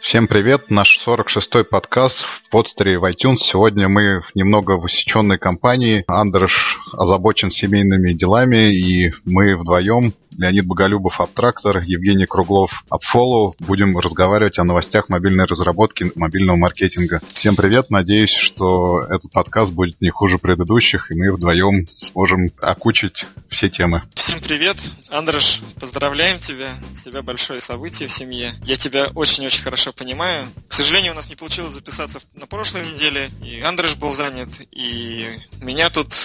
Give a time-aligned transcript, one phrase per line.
[0.00, 3.36] Всем привет, наш 46-й подкаст в подстере в iTunes.
[3.36, 6.04] Сегодня мы в немного высеченной компании.
[6.06, 13.54] Андрош озабочен семейными делами, и мы вдвоем Леонид Боголюбов, Абтрактор, Евгений Круглов, Апфоллоу.
[13.58, 17.20] Будем разговаривать о новостях мобильной разработки, мобильного маркетинга.
[17.28, 23.26] Всем привет, надеюсь, что этот подкаст будет не хуже предыдущих, и мы вдвоем сможем окучить
[23.50, 24.04] все темы.
[24.14, 24.78] Всем привет,
[25.10, 28.54] Андрош, поздравляем тебя, у тебя большое событие в семье.
[28.64, 30.46] Я тебя очень-очень хорошо понимаю.
[30.68, 35.26] К сожалению, у нас не получилось записаться на прошлой неделе, и Андрош был занят, и
[35.60, 36.16] меня тут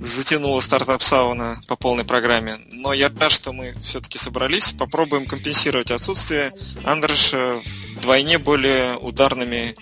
[0.00, 2.58] затянула стартап сауна по полной программе.
[2.72, 4.72] Но я рад, что мы все-таки собрались.
[4.72, 6.52] Попробуем компенсировать отсутствие
[6.84, 7.60] Андреша
[7.96, 9.74] вдвойне более ударными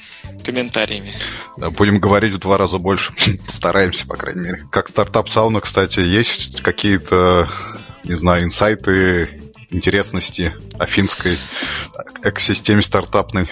[0.45, 1.13] комментариями.
[1.57, 3.13] Да, будем говорить в два раза больше.
[3.49, 4.67] Стараемся, по крайней мере.
[4.71, 7.49] Как стартап сауна, кстати, есть какие-то,
[8.05, 9.29] не знаю, инсайты,
[9.71, 11.39] интересности о финской
[12.23, 13.49] экосистеме стартапной?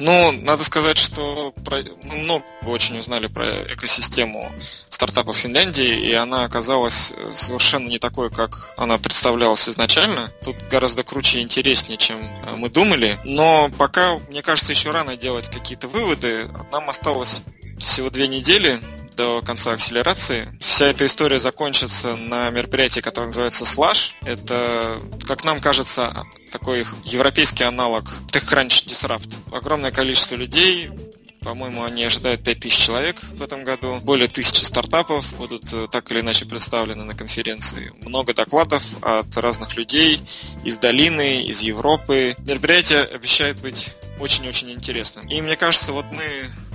[0.00, 1.80] Ну, надо сказать, что про...
[2.04, 4.50] мы много очень узнали про экосистему
[4.88, 10.32] стартапов Финляндии, и она оказалась совершенно не такой, как она представлялась изначально.
[10.42, 13.18] Тут гораздо круче и интереснее, чем э, мы думали.
[13.24, 16.48] Но пока, мне кажется, еще рано делать какие-то выводы.
[16.72, 17.42] Нам осталось
[17.78, 18.80] всего две недели
[19.16, 20.48] до конца акселерации.
[20.60, 24.12] Вся эта история закончится на мероприятии, которое называется Slash.
[24.22, 29.34] Это, как нам кажется, такой европейский аналог TechCrunch Disrupt.
[29.52, 30.90] Огромное количество людей,
[31.42, 33.98] по-моему, они ожидают 5000 человек в этом году.
[34.02, 37.92] Более тысячи стартапов будут э, так или иначе представлены на конференции.
[38.02, 40.20] Много докладов от разных людей
[40.64, 42.36] из долины, из Европы.
[42.44, 45.26] Мероприятие обещает быть очень-очень интересным.
[45.28, 46.22] И мне кажется, вот мы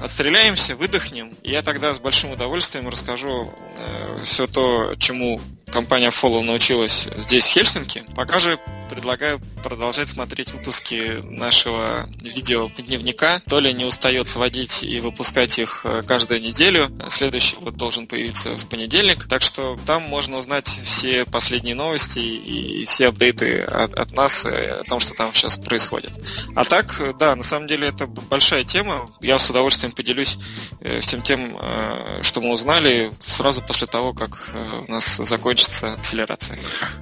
[0.02, 5.40] отстреляемся, выдохнем, и я тогда с большим удовольствием расскажу э, все то, чему
[5.72, 8.04] компания Follow научилась здесь, в Хельсинки.
[8.16, 8.58] Пока же
[8.90, 13.42] предлагаю продолжать смотреть выпуски нашего видео-дневника.
[13.48, 16.90] Толя не устает сводить и выпускать их э, каждую неделю.
[17.10, 19.28] Следующий вот должен появиться в понедельник.
[19.28, 24.80] Так что там можно узнать все последние новости и все апдейты от, от нас э,
[24.80, 26.12] о том, что там сейчас происходит.
[26.56, 29.10] А так, да, на самом деле это большая тема.
[29.22, 30.38] Я с удовольствием поделюсь
[30.82, 31.58] э, всем тем,
[32.22, 34.50] что мы узнали сразу после того, как
[34.88, 36.58] у нас закончится акселерация.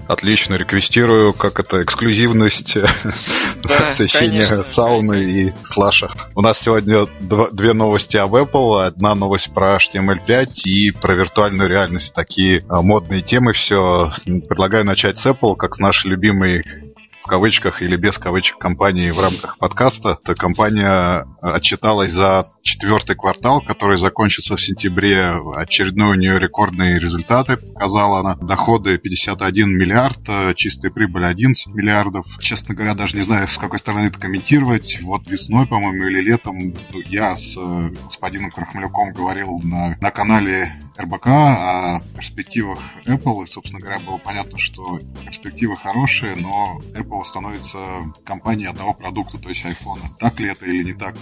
[0.07, 2.75] Отлично, реквестирую, как это эксклюзивность
[3.63, 6.11] да, посещения сауны и слаша.
[6.35, 12.13] У нас сегодня две новости об Apple, одна новость про HTML5 и про виртуальную реальность.
[12.13, 14.11] Такие модные темы все.
[14.25, 16.93] Предлагаю начать с Apple, как с нашей любимой
[17.23, 23.62] в кавычках или без кавычек компании в рамках подкаста, то компания отчиталась за четвертый квартал,
[23.62, 25.34] который закончится в сентябре.
[25.56, 28.35] Очередной у нее рекордные результаты показала она.
[28.35, 30.19] Доходы 51 миллиард,
[30.56, 32.25] чистая прибыль 11 миллиардов.
[32.40, 35.00] Честно говоря, даже не знаю, с какой стороны это комментировать.
[35.01, 40.74] Вот весной, по-моему, или летом ну, я с э, господином Крахмалюком говорил на, на канале
[40.97, 43.44] РБК о перспективах Apple.
[43.44, 47.78] И, собственно говоря, было понятно, что перспективы хорошие, но Apple становится
[48.25, 50.00] компанией одного продукта, то есть iPhone.
[50.18, 51.16] Так ли это или не так?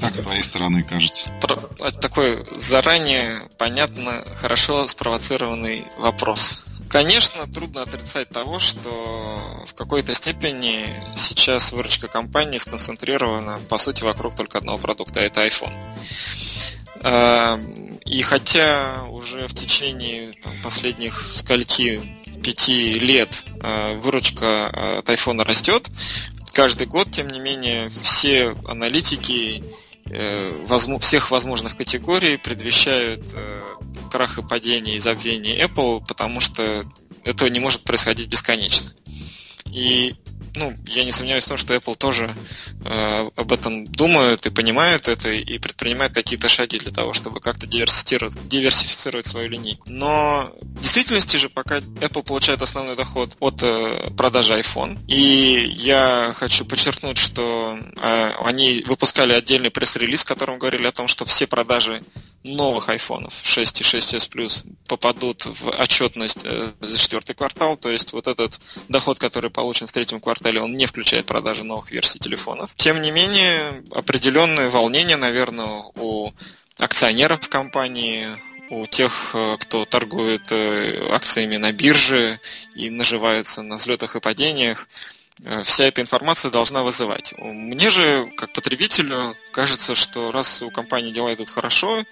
[0.00, 0.53] Так с твоей стороны
[0.84, 1.30] кажется.
[2.00, 6.64] Такой заранее понятно, хорошо спровоцированный вопрос.
[6.88, 14.36] Конечно, трудно отрицать того, что в какой-то степени сейчас выручка компании сконцентрирована, по сути, вокруг
[14.36, 15.72] только одного продукта, а это iPhone.
[17.02, 22.00] Эм, и хотя уже в течение там, последних скольки
[22.44, 25.90] пяти лет э, выручка от iPhone растет,
[26.52, 29.64] каждый год, тем не менее, все аналитики
[31.00, 33.62] всех возможных категорий предвещают э,
[34.10, 36.84] крах и падение и забвение Apple, потому что
[37.24, 38.92] этого не может происходить бесконечно.
[39.72, 40.14] И
[40.56, 45.08] ну, я не сомневаюсь в том, что Apple тоже э, об этом думают и понимают
[45.08, 49.88] это, и предпринимают какие-то шаги для того, чтобы как-то диверсифицировать, диверсифицировать свою линейку.
[49.88, 56.32] Но в действительности же пока Apple получает основной доход от э, продажи iPhone, и я
[56.36, 61.46] хочу подчеркнуть, что э, они выпускали отдельный пресс-релиз, в котором говорили о том, что все
[61.46, 62.02] продажи
[62.44, 63.34] новых айфонов.
[63.42, 68.60] 6 и 6s Plus попадут в отчетность э, за четвертый квартал, то есть вот этот
[68.88, 72.74] доход, который получен в третьем квартале, он не включает продажи новых версий телефонов.
[72.76, 76.32] Тем не менее, определенные волнения, наверное, у
[76.78, 78.28] акционеров компании,
[78.70, 82.40] у тех, э, кто торгует э, акциями на бирже
[82.74, 84.86] и наживается на взлетах и падениях,
[85.64, 87.34] вся эта информация должна вызывать.
[87.38, 92.04] Мне же, как потребителю, кажется, что раз у компании дела идут хорошо,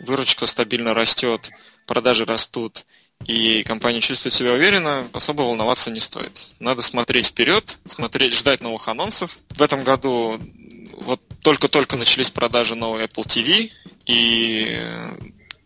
[0.00, 1.50] выручка стабильно растет,
[1.86, 2.84] продажи растут,
[3.24, 6.48] и компания чувствует себя уверенно, особо волноваться не стоит.
[6.60, 9.38] Надо смотреть вперед, смотреть, ждать новых анонсов.
[9.50, 10.38] В этом году
[10.92, 13.70] вот только-только начались продажи новой Apple TV,
[14.06, 14.82] и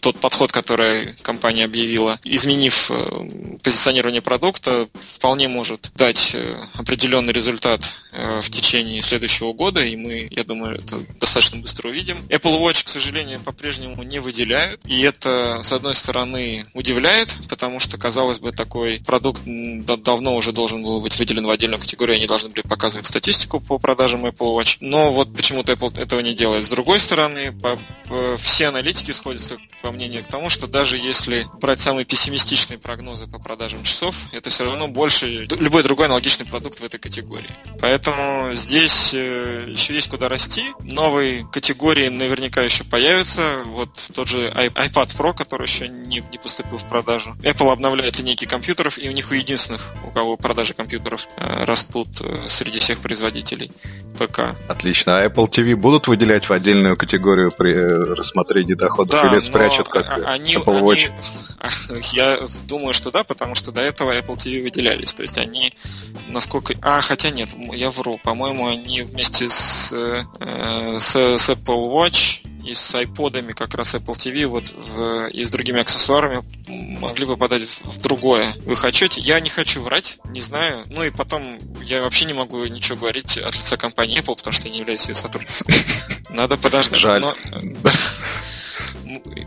[0.00, 7.82] тот подход, который компания объявила, изменив э, позиционирование продукта, вполне может дать э, определенный результат
[8.12, 12.18] э, в течение следующего года, и мы, я думаю, это достаточно быстро увидим.
[12.28, 17.98] Apple Watch, к сожалению, по-прежнему не выделяют, и это, с одной стороны, удивляет, потому что,
[17.98, 22.48] казалось бы, такой продукт давно уже должен был быть выделен в отдельную категорию, они должны
[22.48, 26.64] были показывать статистику по продажам Apple Watch, но вот почему-то Apple этого не делает.
[26.64, 27.54] С другой стороны,
[28.38, 33.26] все аналитики сходятся по по мнению, к тому, что даже если брать самые пессимистичные прогнозы
[33.26, 37.50] по продажам часов, это все равно больше любой другой аналогичный продукт в этой категории.
[37.80, 40.62] Поэтому здесь э, еще есть куда расти.
[40.78, 43.40] Новые категории наверняка еще появятся.
[43.64, 47.36] Вот тот же iPad Pro, который еще не, не поступил в продажу.
[47.42, 52.20] Apple обновляет линейки компьютеров, и у них у единственных, у кого продажи компьютеров э, растут
[52.20, 53.72] э, среди всех производителей
[54.16, 54.54] ПК.
[54.68, 55.18] Отлично.
[55.18, 59.92] А Apple TV будут выделять в отдельную категорию при рассмотрении доходов да, или спрячут насчет
[59.92, 61.12] как а, они, Apple Watch?
[61.88, 65.14] Они, я думаю, что да, потому что до этого Apple TV выделялись.
[65.14, 65.74] То есть они,
[66.28, 66.74] насколько...
[66.82, 68.18] А, хотя нет, я вру.
[68.22, 70.24] По-моему, они вместе с, э,
[71.00, 75.50] с, с Apple Watch и с iPodами как раз Apple TV вот в, и с
[75.50, 76.44] другими аксессуарами
[76.98, 79.20] могли бы подать в другое в их отчете.
[79.20, 80.84] Я не хочу врать, не знаю.
[80.88, 84.66] Ну и потом я вообще не могу ничего говорить от лица компании Apple, потому что
[84.66, 85.66] я не являюсь ее сотрудником.
[86.30, 87.00] Надо подождать.
[87.00, 87.20] Жаль.
[87.20, 87.34] Но,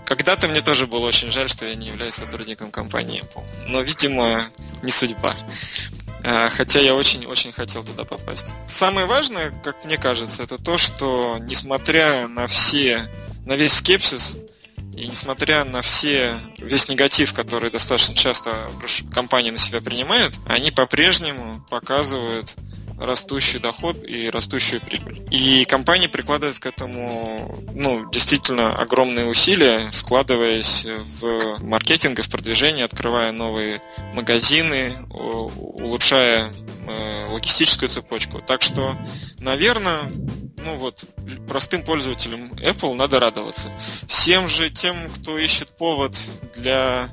[0.06, 3.44] когда-то мне тоже было очень жаль, что я не являюсь сотрудником компании Apple.
[3.68, 4.50] Но, видимо,
[4.82, 5.36] не судьба.
[6.24, 8.54] А, хотя я очень-очень хотел туда попасть.
[8.66, 13.06] Самое важное, как мне кажется, это то, что несмотря на все,
[13.46, 14.38] на весь скепсис,
[14.96, 18.70] и несмотря на все, весь негатив, который достаточно часто
[19.12, 22.56] компании на себя принимают, они по-прежнему показывают
[23.04, 25.22] растущий доход и растущую прибыль.
[25.32, 32.86] И компания прикладывает к этому ну, действительно огромные усилия, вкладываясь в маркетинг и в продвижение,
[32.86, 33.82] открывая новые
[34.14, 36.52] магазины, улучшая
[36.88, 38.42] э, логистическую цепочку.
[38.42, 38.96] Так что,
[39.40, 40.00] наверное,
[40.58, 41.04] ну вот,
[41.48, 43.70] простым пользователям Apple надо радоваться.
[44.08, 46.16] Всем же тем, кто ищет повод
[46.56, 47.10] для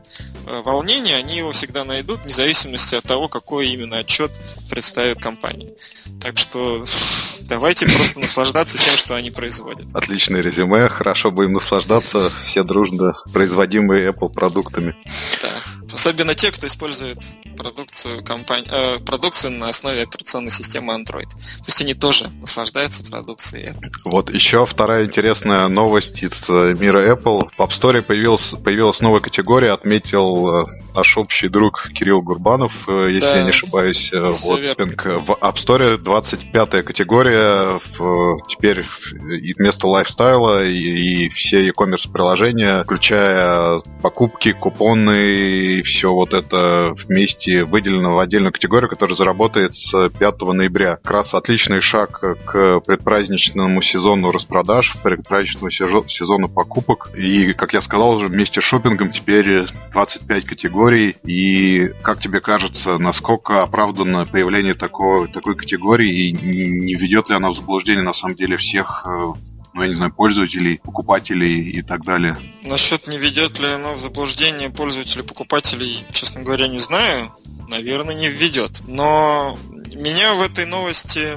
[0.46, 4.32] Э, волнения, они его всегда найдут, вне зависимости от того, какой именно отчет
[4.68, 5.72] представит компания.
[6.20, 6.84] Так что
[7.42, 9.86] давайте просто наслаждаться тем, что они производят.
[9.94, 14.96] Отличное резюме, хорошо будем наслаждаться все дружно производимые Apple продуктами.
[15.42, 15.52] Да.
[15.92, 17.18] Особенно те, кто использует
[17.56, 21.28] продукцию, компании, э, продукцию на основе операционной системы Android.
[21.64, 23.74] Пусть они тоже наслаждаются продукцией.
[24.04, 27.50] Вот еще вторая интересная новость из э, мира Apple.
[27.56, 30.64] В App Store появилась, появилась новая категория, отметил э,
[30.94, 34.10] наш общий друг Кирилл Гурбанов, э, если да, я не ошибаюсь.
[34.12, 42.82] Вот, в App Store 25 категория, в, теперь вместо лайфстайла и, и все e-commerce приложения,
[42.84, 50.42] включая покупки, купоны все вот это вместе выделено в отдельную категорию, которая заработает с 5
[50.42, 50.96] ноября.
[50.96, 57.10] Как раз отличный шаг к предпраздничному сезону распродаж, предпраздничному сезону покупок.
[57.16, 61.16] И, как я сказал уже, вместе с шопингом теперь 25 категорий.
[61.24, 67.50] И, как тебе кажется, насколько оправдано появление такой, такой категории и не ведет ли она
[67.50, 69.49] в заблуждение на самом деле всех э,
[69.80, 72.36] ну, я не знаю, пользователей, покупателей и так далее.
[72.62, 77.34] Насчет не ведет ли оно в заблуждение пользователей, покупателей, честно говоря, не знаю.
[77.68, 78.82] Наверное, не введет.
[78.86, 81.28] Но меня в этой новости,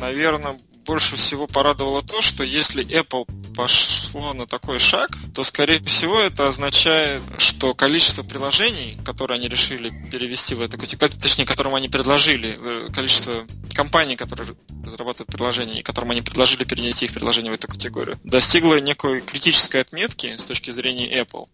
[0.00, 6.18] наверное, больше всего порадовало то, что если Apple пошло на такой шаг, то, скорее всего,
[6.18, 11.88] это означает, что количество приложений, которые они решили перевести в эту категорию, точнее, которым они
[11.88, 17.54] предложили, э, количество компаний, которые разрабатывают приложения, и которым они предложили перенести их приложение в
[17.54, 21.46] эту категорию, достигло некой критической отметки с точки зрения Apple.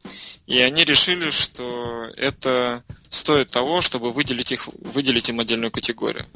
[0.46, 6.26] И они решили, что это стоит того, чтобы выделить их, выделить им отдельную категорию.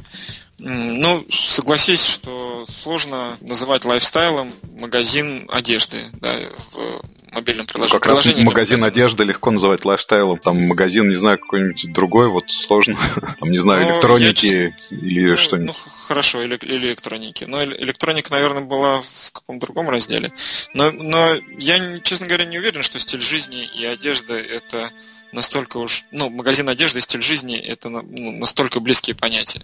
[0.59, 6.39] Ну, согласись, что сложно называть лайфстайлом магазин одежды да,
[6.73, 7.03] в
[7.33, 7.95] мобильном приложении.
[7.95, 8.85] Ну, как раз магазин магазин.
[8.85, 10.39] одежды легко называть лайфстайлом.
[10.39, 12.99] Там магазин, не знаю, какой-нибудь другой, вот сложно.
[13.41, 14.47] Там, не знаю, ну, электроники
[14.91, 15.77] я, или ну, что-нибудь.
[15.87, 17.45] Ну, хорошо, или, или электроники.
[17.45, 20.33] Но электроника, наверное, была в каком-то другом разделе.
[20.73, 24.91] Но, но я, честно говоря, не уверен, что стиль жизни и одежда это
[25.35, 29.63] настолько уж, ну, магазин одежды и стиль жизни это ну, настолько близкие понятия.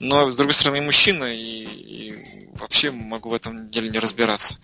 [0.00, 4.56] Но, с другой стороны, и мужчина, и, и вообще могу в этом деле не разбираться.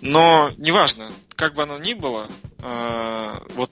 [0.00, 2.28] Но неважно, как бы оно ни было,
[2.60, 3.70] э, вот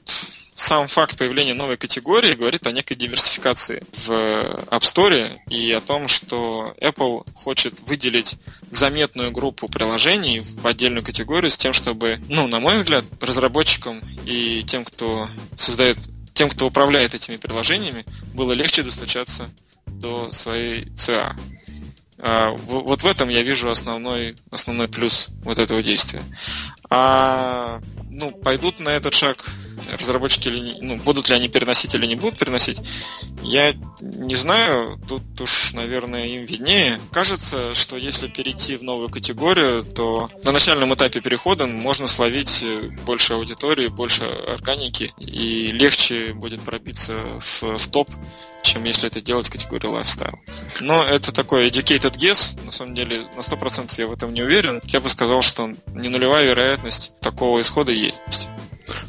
[0.61, 6.07] сам факт появления новой категории говорит о некой диверсификации в App Store и о том,
[6.07, 8.37] что Apple хочет выделить
[8.71, 14.63] заметную группу приложений в отдельную категорию с тем, чтобы, ну, на мой взгляд, разработчикам и
[14.67, 15.97] тем, кто создает,
[16.35, 19.49] тем, кто управляет этими приложениями, было легче достучаться
[19.87, 21.35] до своей CA.
[22.19, 26.23] А, вот в этом я вижу основной, основной плюс вот этого действия.
[26.91, 29.47] А ну, пойдут на этот шаг
[29.97, 32.81] разработчики или не, ну, будут ли они переносить или не будут переносить,
[33.43, 36.99] я не знаю, тут уж, наверное, им виднее.
[37.13, 42.65] Кажется, что если перейти в новую категорию, то на начальном этапе перехода можно словить
[43.05, 48.11] больше аудитории, больше органики, и легче будет пробиться в, в топ,
[48.63, 50.39] чем если это делать в категории lifestyle.
[50.81, 54.81] Но это такой educated guess, на самом деле на 100% я в этом не уверен.
[54.85, 58.49] Я бы сказал, что не нулевая вероятность такого исхода есть.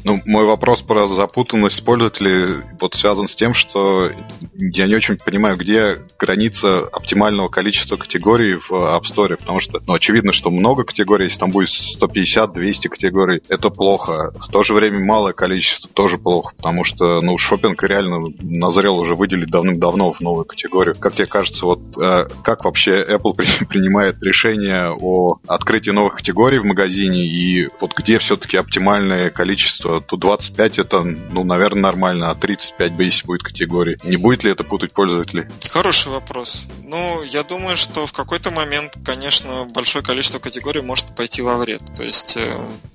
[0.04, 4.10] Ну, мой вопрос про запутанность пользователей вот связан с тем, что
[4.54, 9.94] я не очень понимаю, где граница оптимального количества категорий в App Store, потому что, ну,
[9.94, 14.32] очевидно, что много категорий, если там будет 150-200 категорий, это плохо.
[14.38, 19.14] В то же время малое количество тоже плохо, потому что, ну, шопинг реально назрел уже
[19.14, 20.94] выделить давным-давно в новую категорию.
[20.98, 26.58] Как тебе кажется, вот э, как вообще Apple при, принимает решение о открытии новых категорий
[26.58, 32.34] в магазине и вот где все-таки оптимальное количество то 25 это, ну, наверное, нормально, а
[32.34, 33.98] 35 бы если будет категории.
[34.04, 35.46] Не будет ли это путать пользователей?
[35.70, 36.66] Хороший вопрос.
[36.84, 41.82] Ну, я думаю, что в какой-то момент, конечно, большое количество категорий может пойти во вред.
[41.96, 42.36] То есть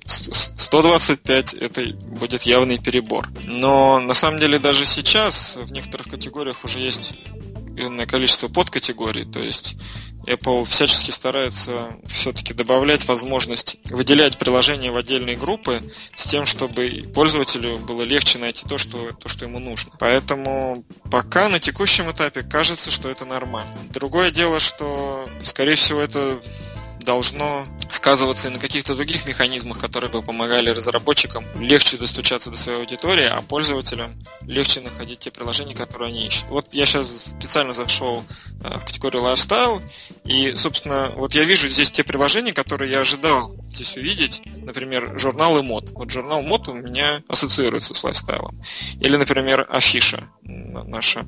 [0.04, 3.28] 125 э, это будет явный перебор.
[3.44, 7.14] Но на самом деле даже сейчас в некоторых категориях уже есть
[7.78, 9.76] энное количество подкатегорий, то есть
[10.28, 15.80] Apple всячески старается все-таки добавлять возможность выделять приложения в отдельные группы
[16.14, 19.92] с тем, чтобы пользователю было легче найти то, что, то, что ему нужно.
[19.98, 23.76] Поэтому пока на текущем этапе кажется, что это нормально.
[23.90, 26.40] Другое дело, что, скорее всего, это
[27.08, 32.80] должно сказываться и на каких-то других механизмах, которые бы помогали разработчикам легче достучаться до своей
[32.80, 34.10] аудитории, а пользователям
[34.42, 36.44] легче находить те приложения, которые они ищут.
[36.50, 38.24] Вот я сейчас специально зашел
[38.62, 39.82] э, в категорию Lifestyle,
[40.26, 45.62] и, собственно, вот я вижу здесь те приложения, которые я ожидал здесь увидеть, например, журналы
[45.62, 45.90] мод.
[45.92, 48.60] Вот журнал мод у меня ассоциируется с лайфстайлом.
[49.00, 51.26] Или, например, афиша наша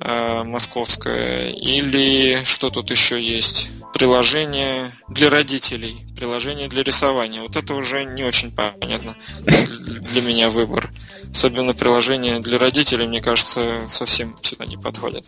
[0.00, 1.48] э, московская.
[1.50, 3.70] Или что тут еще есть?
[3.92, 7.42] Приложение для родителей, приложение для рисования.
[7.42, 10.90] Вот это уже не очень понятно для меня выбор.
[11.30, 15.26] Особенно приложение для родителей, мне кажется, совсем сюда не подходит.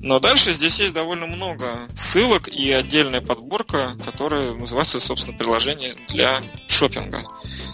[0.00, 1.66] Но дальше здесь есть довольно много
[1.96, 6.34] ссылок и отдельная подборка, которая называется, собственно, приложение для
[6.68, 7.22] шопинга.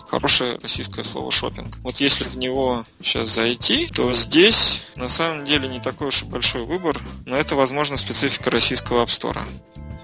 [0.09, 1.79] Хорошее российское слово шопинг.
[1.79, 6.25] Вот если в него сейчас зайти, то здесь на самом деле не такой уж и
[6.25, 9.47] большой выбор, но это, возможно, специфика российского App Store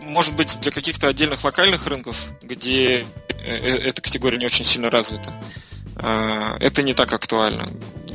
[0.05, 3.05] может быть, для каких-то отдельных локальных рынков, где э,
[3.39, 5.33] э, эта категория не очень сильно развита,
[5.97, 7.69] а, это не так актуально.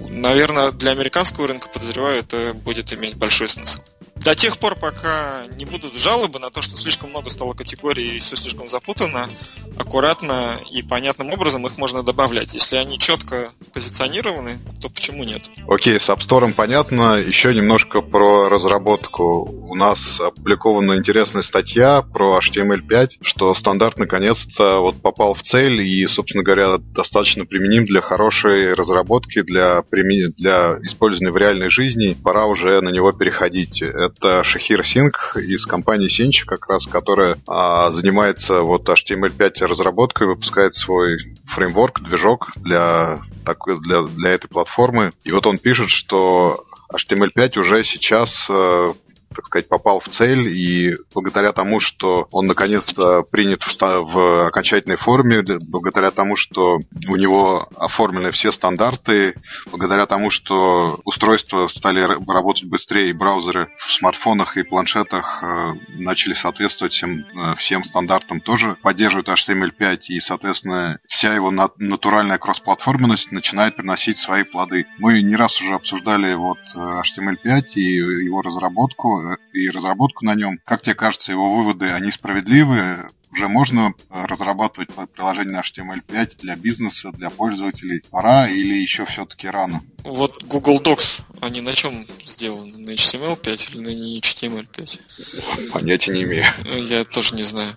[0.10, 3.82] Наверное, для американского рынка, подозреваю, это будет иметь большой смысл.
[4.24, 8.20] До тех пор, пока не будут жалобы на то, что слишком много стало категорий и
[8.20, 9.30] все слишком запутано,
[9.78, 12.54] аккуратно и понятным образом их можно добавлять.
[12.54, 15.50] Если они четко позиционированы, то почему нет?
[15.68, 17.16] Окей, с App Store понятно.
[17.16, 19.50] Еще немножко про разработку.
[19.70, 26.06] У нас опубликована интересная статья про HTML5, что стандарт наконец-то вот попал в цель и,
[26.08, 32.18] собственно говоря, достаточно применим для хорошей разработки, для, для использования в реальной жизни.
[32.22, 37.90] Пора уже на него переходить это Шахир Синг из компании Синч, как раз, которая а,
[37.92, 45.12] занимается вот HTML5 разработкой, выпускает свой фреймворк, движок для, так, для, для этой платформы.
[45.24, 48.88] И вот он пишет, что HTML5 уже сейчас э,
[49.36, 54.98] так сказать, попал в цель, и благодаря тому, что он наконец-то принят в, в окончательной
[54.98, 59.36] форме, благодаря тому, что у него оформлены все стандарты,
[59.72, 66.34] благодаря тому, что устройства стали работать быстрее, и браузеры в смартфонах и планшетах э, начали
[66.34, 73.76] соответствовать всем, э, всем стандартам, тоже поддерживают HTML5, и, соответственно, вся его натуральная кроссплатформенность начинает
[73.76, 74.86] приносить свои плоды.
[74.98, 77.94] Мы не раз уже обсуждали вот э, HTML5 и
[78.26, 79.19] его разработку,
[79.54, 80.60] и разработку на нем.
[80.66, 83.08] Как тебе кажется, его выводы, они справедливы?
[83.32, 88.02] Уже можно разрабатывать приложение на HTML5 для бизнеса, для пользователей?
[88.10, 89.84] Пора или еще все-таки рано?
[90.04, 92.78] Вот Google Docs, они на чем сделаны?
[92.80, 95.72] На HTML5 или на не HTML5?
[95.72, 96.46] Понятия не имею.
[96.88, 97.76] Я тоже не знаю.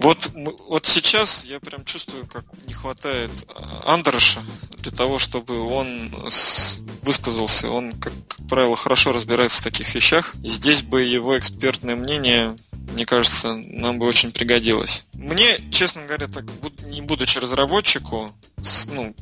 [0.00, 0.30] Вот,
[0.68, 4.44] вот сейчас я прям чувствую, как не хватает а, Андерша
[4.78, 6.14] для того, чтобы он
[7.02, 7.70] высказался.
[7.70, 8.12] Он, как,
[8.48, 10.34] правило, хорошо разбирается в таких вещах.
[10.44, 12.56] И здесь бы его экспертное мнение
[12.92, 15.04] мне кажется, нам бы очень пригодилось.
[15.12, 16.44] Мне, честно говоря, так
[16.84, 18.32] не будучи разработчику,
[18.86, 19.14] ну,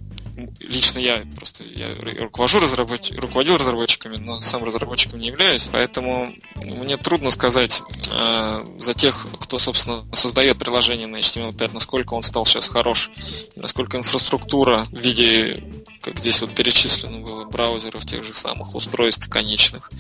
[0.60, 1.88] лично я просто я
[2.20, 3.12] руковожу разработч...
[3.12, 9.58] руководил разработчиками, но сам разработчиком не являюсь, поэтому мне трудно сказать э, за тех, кто,
[9.58, 13.10] собственно, создает приложение на HTML5, насколько он стал сейчас хорош,
[13.56, 15.64] насколько инфраструктура в виде,
[16.02, 19.90] как здесь вот перечислено было, браузеров, тех же самых устройств конечных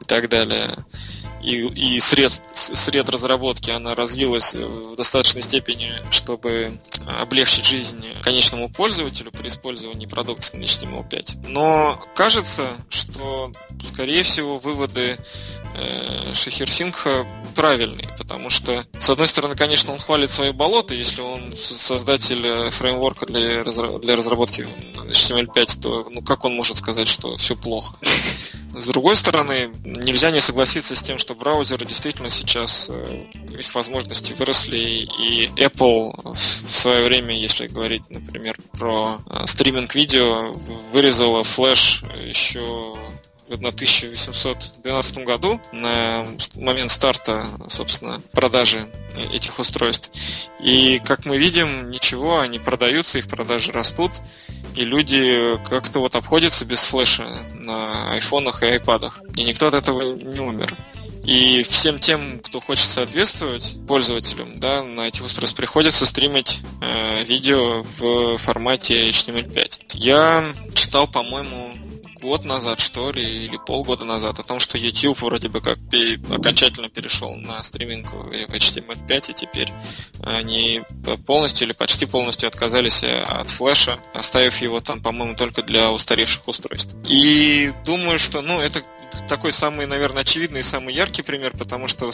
[0.00, 0.70] и так далее,
[1.44, 6.78] и, и сред, сред разработки она развилась в достаточной степени, чтобы
[7.20, 11.48] облегчить жизнь конечному пользователю при использовании продуктов на HTML5.
[11.48, 13.52] Но кажется, что,
[13.86, 15.63] скорее всего, выводы э,
[16.34, 21.54] Шахир Сингха правильные, потому что, с одной стороны, конечно, он хвалит свои болота, если он
[21.56, 24.66] создатель фреймворка для, для разработки
[24.96, 27.96] HTML5, то ну, как он может сказать, что все плохо?
[28.76, 33.24] С другой стороны, нельзя не согласиться с тем, что браузеры действительно сейчас, э,
[33.56, 40.52] их возможности выросли, и Apple в свое время, если говорить, например, про э, стриминг видео,
[40.92, 42.96] вырезала флеш еще
[43.48, 48.88] в 1812 году, на момент старта, собственно, продажи
[49.32, 50.10] этих устройств.
[50.60, 54.12] И, как мы видим, ничего, они продаются, их продажи растут
[54.74, 59.20] и люди как-то вот обходятся без флеша на айфонах и айпадах.
[59.36, 60.76] И никто от этого не умер.
[61.24, 67.82] И всем тем, кто хочет соответствовать пользователям, да, на этих устройствах приходится стримить э, видео
[67.98, 69.94] в формате HTML5.
[69.94, 71.72] Я читал, по-моему,
[72.24, 75.78] год назад, что ли, или полгода назад, о том, что YouTube вроде бы как
[76.30, 79.70] окончательно перешел на стриминг в HTML5, и теперь
[80.22, 80.82] они
[81.26, 86.94] полностью или почти полностью отказались от флеша, оставив его там, по-моему, только для устаревших устройств.
[87.06, 88.82] И думаю, что, ну, это
[89.28, 92.10] такой самый, наверное, очевидный и самый яркий пример, потому что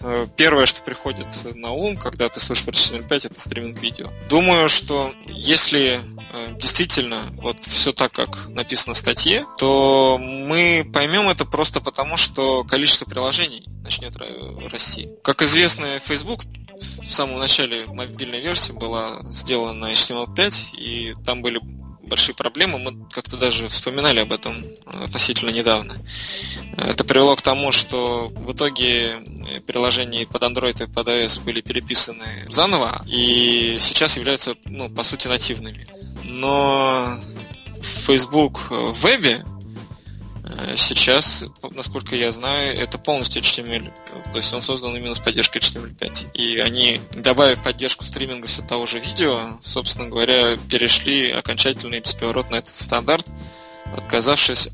[0.00, 4.08] э, первое, что приходит на ум, когда ты слышишь про HTML5, это стриминг видео.
[4.28, 6.00] Думаю, что если
[6.32, 12.16] э, действительно вот все так, как написано в статье, то мы поймем это просто потому,
[12.16, 14.14] что количество приложений начнет
[14.70, 15.08] расти.
[15.22, 16.42] Как известно, Facebook
[17.02, 21.60] в самом начале мобильной версии была сделана на HTML5, и там были
[22.06, 22.78] большие проблемы.
[22.78, 25.96] Мы как-то даже вспоминали об этом относительно недавно.
[26.78, 29.18] Это привело к тому, что в итоге
[29.66, 35.28] приложения под Android и под iOS были переписаны заново и сейчас являются, ну, по сути,
[35.28, 35.86] нативными.
[36.24, 37.18] Но
[37.82, 39.44] Facebook в вебе
[40.76, 43.92] сейчас, насколько я знаю, это полностью HTML.
[44.32, 46.32] То есть он создан именно с поддержкой HTML5.
[46.34, 52.56] И они, добавив поддержку стриминга все того же видео, собственно говоря, перешли окончательно и бесповоротно
[52.56, 53.26] этот стандарт,
[53.96, 54.68] отказавшись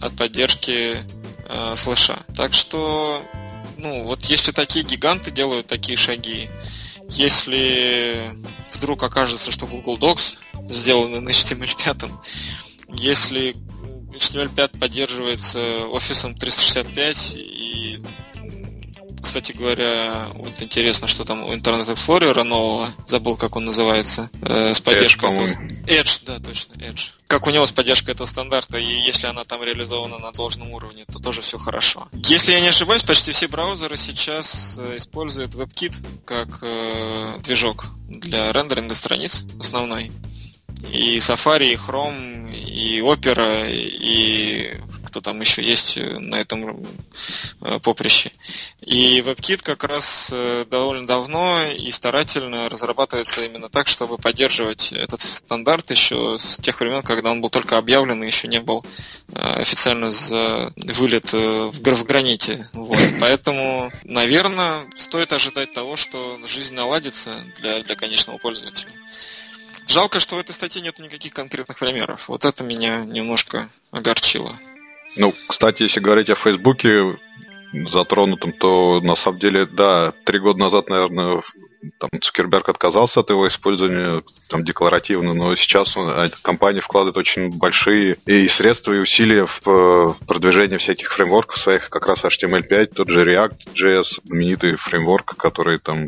[0.00, 1.04] от поддержки
[1.48, 2.24] э, флеша.
[2.36, 3.22] Так что,
[3.76, 6.50] ну, вот если такие гиганты делают такие шаги,
[7.08, 8.32] если
[8.72, 10.34] вдруг окажется, что Google Docs
[10.70, 12.10] сделаны на HTML5,
[12.94, 13.54] если
[14.16, 18.02] HTML5 поддерживается офисом 365 и
[19.24, 24.74] кстати говоря, вот интересно, что там у Internet Explorer нового, забыл, как он называется, э,
[24.74, 25.46] с поддержкой Edge, этого...
[25.86, 27.10] Edge, да, точно, Edge.
[27.26, 31.04] Как у него с поддержкой этого стандарта, и если она там реализована на должном уровне,
[31.10, 32.06] то тоже все хорошо.
[32.12, 38.52] Если я не ошибаюсь, почти все браузеры сейчас э, используют WebKit как э, движок для
[38.52, 40.12] рендеринга страниц основной
[40.92, 44.80] и Safari, и Chrome, и Opera, и
[45.14, 46.84] кто там еще есть на этом
[47.60, 48.32] э, поприще.
[48.80, 55.22] И WebKit как раз э, довольно давно и старательно разрабатывается именно так, чтобы поддерживать этот
[55.22, 58.84] стандарт еще с тех времен, когда он был только объявлен и еще не был
[59.28, 62.68] э, официально за вылет в граните.
[62.72, 62.98] Вот.
[63.20, 68.90] Поэтому, наверное, стоит ожидать того, что жизнь наладится для, для конечного пользователя.
[69.86, 72.28] Жалко, что в этой статье нет никаких конкретных примеров.
[72.28, 74.58] Вот это меня немножко огорчило.
[75.16, 77.18] Ну, кстати, если говорить о Фейсбуке
[77.88, 81.42] затронутом, то на самом деле, да, три года назад, наверное,
[81.98, 87.50] там Цукерберг отказался от его использования там декларативно, но сейчас он, а, компания вкладывает очень
[87.50, 93.08] большие и средства, и усилия в э, продвижение всяких фреймворков своих, как раз HTML5, тот
[93.08, 96.06] же React.js, знаменитый фреймворк, который там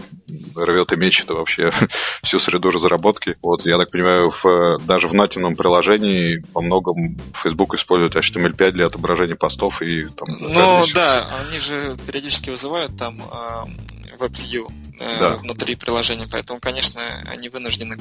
[0.55, 1.73] рвет и мечет вообще
[2.23, 3.37] всю среду разработки.
[3.43, 8.87] Вот, я так понимаю, в, даже в нативном приложении во многом Facebook использует HTML5 для
[8.87, 10.29] отображения постов и там...
[10.41, 13.23] Ну да, они же периодически вызывают там
[14.19, 15.37] WebView э, да.
[15.37, 17.97] внутри приложения, поэтому, конечно, они вынуждены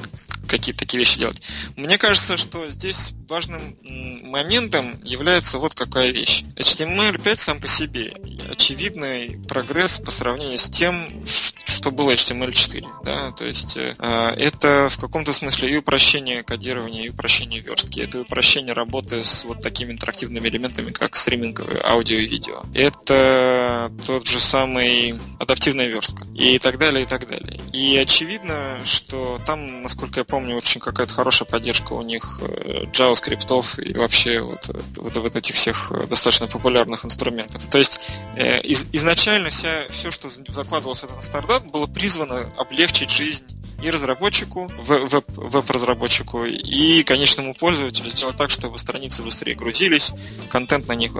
[0.48, 1.40] какие-то такие вещи делать.
[1.76, 3.76] Мне кажется, что здесь важным
[4.22, 6.44] моментом является вот какая вещь.
[6.56, 8.14] HTML5 сам по себе
[8.48, 11.22] очевидный прогресс по сравнению с тем,
[11.64, 12.86] что было HTML4.
[13.04, 13.32] Да?
[13.32, 13.94] То есть э,
[14.36, 18.00] это в каком-то смысле и упрощение кодирования, и упрощение верстки.
[18.00, 22.62] Это упрощение работы с вот такими интерактивными элементами, как стриминг аудио и видео.
[22.74, 26.26] Это тот же самый адаптивная верстка.
[26.34, 27.60] И так далее, и так далее.
[27.72, 33.82] И очевидно, что там, насколько я помню, очень какая-то хорошая поддержка у них э, JavaScript
[33.82, 37.64] и вообще вот, вот, вот этих всех достаточно популярных инструментов.
[37.66, 38.00] То есть
[38.36, 43.44] э, из, изначально вся, все, что закладывалось в этот стартап, было призвано облегчить жизнь
[43.82, 50.12] и разработчику, веб-разработчику, и конечному пользователю сделать так, чтобы страницы быстрее грузились,
[50.48, 51.12] контент на них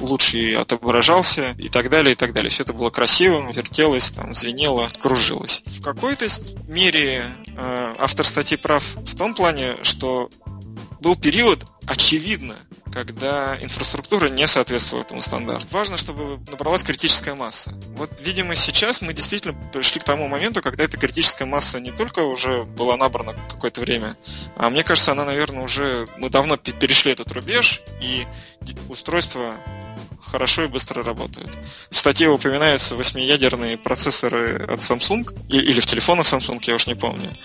[0.00, 2.50] лучше отображался и так далее, и так далее.
[2.50, 5.62] Все это было красиво, вертелось, там, звенело, кружилось.
[5.66, 6.26] В какой-то
[6.68, 7.24] мере
[7.56, 10.30] э, автор статьи прав в том плане, что
[11.00, 12.56] был период, очевидно,
[12.94, 15.66] когда инфраструктура не соответствовала этому стандарту.
[15.72, 17.74] Важно, чтобы набралась критическая масса.
[17.96, 22.20] Вот, видимо, сейчас мы действительно пришли к тому моменту, когда эта критическая масса не только
[22.20, 24.16] уже была набрана какое-то время,
[24.56, 26.08] а мне кажется, она, наверное, уже...
[26.18, 28.26] Мы давно перешли этот рубеж, и
[28.88, 29.56] устройство
[30.22, 31.50] хорошо и быстро работают.
[31.90, 37.36] В статье упоминаются восьмиядерные процессоры от Samsung, или в телефонах Samsung, я уж не помню.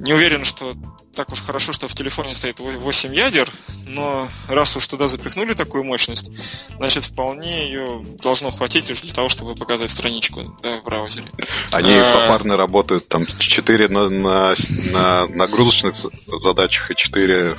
[0.00, 0.74] Не уверен, что
[1.16, 3.50] так уж хорошо, что в телефоне стоит 8 ядер,
[3.86, 6.30] но раз уж туда запихнули такую мощность,
[6.76, 11.26] значит, вполне ее должно хватить уже для того, чтобы показать страничку да, в браузере.
[11.72, 12.12] Они а...
[12.12, 14.54] попарно работают, там 4 на, на,
[14.92, 17.56] на нагрузочных задачах и 4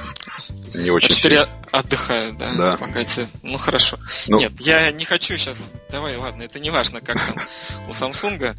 [0.76, 1.50] не очень 4 сильно.
[1.72, 2.72] отдыхают, да, да.
[2.74, 3.28] Помогайте.
[3.42, 3.98] Ну, хорошо.
[4.28, 4.38] Ну...
[4.38, 5.72] Нет, я не хочу сейчас...
[5.90, 7.38] Давай, ладно, это не важно, как там
[7.88, 8.56] у Samsung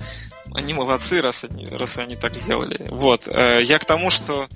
[0.55, 2.77] они молодцы, раз они, раз они так сделали.
[2.91, 3.29] Вот.
[3.29, 4.49] Э, я к тому, что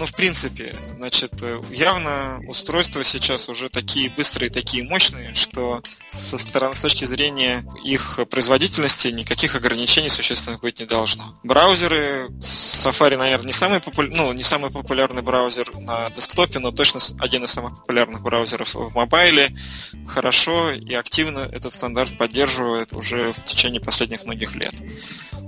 [0.00, 6.38] ну, в принципе, значит, э, явно устройства сейчас уже такие быстрые, такие мощные, что со
[6.38, 11.38] стороны, с точки зрения их производительности никаких ограничений существенных быть не должно.
[11.42, 14.00] Браузеры, Safari, наверное, не самый, попу...
[14.00, 18.94] ну, не самый популярный браузер на десктопе, но точно один из самых популярных браузеров в
[18.94, 19.54] мобайле.
[20.08, 24.74] Хорошо и активно этот стандарт поддерживает уже в течение последних многих лет.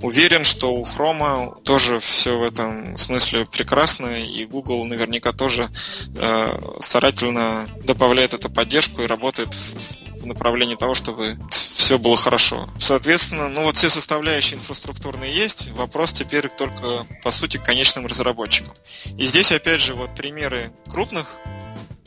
[0.03, 5.69] Уверен, что у Chrome тоже все в этом смысле прекрасно, и Google наверняка тоже
[6.15, 12.69] э, старательно добавляет эту поддержку и работает в, в направлении того, чтобы все было хорошо.
[12.79, 15.71] Соответственно, ну вот все составляющие инфраструктурные есть.
[15.71, 18.73] Вопрос теперь только, по сути, к конечным разработчикам.
[19.17, 21.27] И здесь, опять же, вот примеры крупных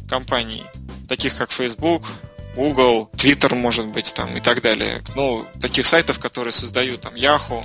[0.09, 0.65] компаний,
[1.09, 2.05] таких как Facebook,
[2.57, 5.03] Google, Twitter, может быть, там и так далее.
[5.15, 7.63] Ну, таких сайтов, которые создают там Yahoo,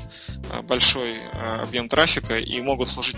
[0.52, 3.16] э, большой э, объем трафика и могут служить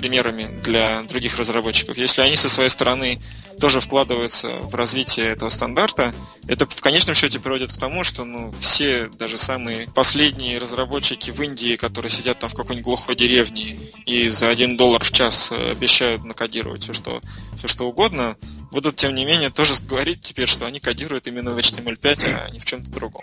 [0.00, 1.96] примерами для других разработчиков.
[1.98, 3.20] Если они со своей стороны
[3.60, 6.14] тоже вкладываются в развитие этого стандарта,
[6.48, 11.40] это в конечном счете приводит к тому, что ну, все, даже самые последние разработчики в
[11.42, 15.72] Индии, которые сидят там в какой-нибудь глухой деревне и за один доллар в час э,
[15.72, 17.20] обещают накодировать все, что,
[17.56, 18.36] все, что угодно,
[18.70, 22.58] будут, тем не менее, тоже говорить теперь, что они кодируют именно в HTML5, а не
[22.58, 23.22] в чем-то другом.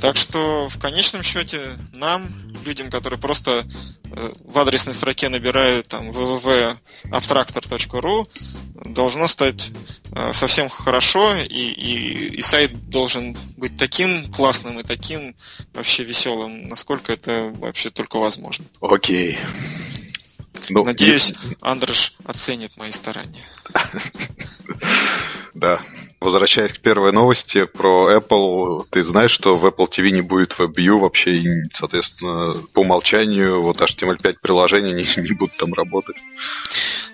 [0.00, 1.60] Так что в конечном счете
[1.92, 2.26] нам,
[2.64, 3.64] людям, которые просто
[4.44, 8.28] в адресной строке набирают там www.abstractor.ru,
[8.84, 9.70] должно стать
[10.14, 15.36] э, совсем хорошо, и, и, и сайт должен быть таким классным и таким
[15.72, 18.64] вообще веселым, насколько это вообще только возможно.
[18.80, 19.38] Окей.
[20.68, 23.44] Ну, Надеюсь, Андрош оценит мои старания.
[25.54, 25.82] Да.
[26.22, 31.00] Возвращаясь к первой новости про Apple, ты знаешь, что в Apple TV не будет WebView
[31.00, 36.16] вообще, и, соответственно, по умолчанию вот HTML5 приложения не, не будут там работать.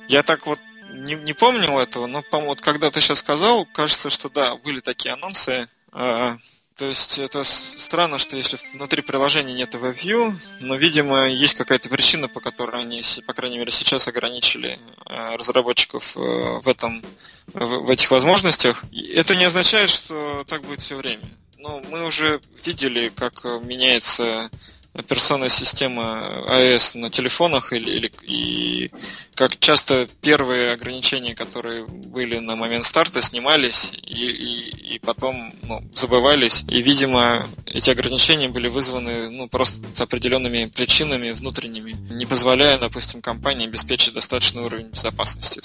[0.09, 0.59] Я так вот
[0.93, 5.15] не, не помнил этого, но вот когда ты сейчас сказал, кажется, что да, были такие
[5.15, 5.69] анонсы.
[5.91, 6.37] А,
[6.79, 12.29] то есть это странно, что если внутри приложения нет WebView, но, видимо, есть какая-то причина,
[12.29, 17.05] по которой они, по крайней мере, сейчас ограничили э, разработчиков э, в этом,
[17.49, 18.85] в этих возможностях.
[19.13, 21.29] Это не означает, что так будет все время.
[21.59, 24.49] Но мы уже видели, как меняется
[24.95, 28.91] операционная система iOS на телефонах или, или и
[29.35, 35.83] как часто первые ограничения, которые были на момент старта, снимались и, и, и потом ну,
[35.95, 36.65] забывались.
[36.69, 43.69] И, видимо, эти ограничения были вызваны ну, просто определенными причинами внутренними, не позволяя, допустим, компании
[43.69, 45.63] обеспечить достаточный уровень безопасности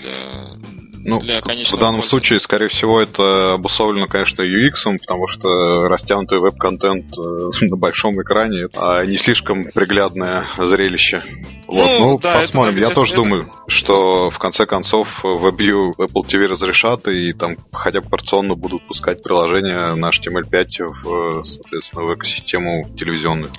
[0.00, 0.58] для,
[1.04, 6.38] ну, для конечного В данном случае, скорее всего, это обусловлено, конечно, UX, потому что растянутый
[6.38, 11.22] веб-контент э, на большом экране а не слишком приглядное зрелище.
[11.66, 12.74] Вот, ну, ну да, посмотрим.
[12.74, 13.50] Это, Я это, тоже это, думаю, это...
[13.66, 19.22] что в конце концов WebView Apple TV разрешат и там хотя бы порционно будут пускать
[19.22, 20.68] приложения на HTML5
[21.02, 23.50] в, соответственно, в экосистему телевизионную.